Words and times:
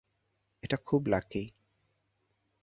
এটা 0.63 0.77
খুব 0.77 1.01
লাকি। 1.07 1.43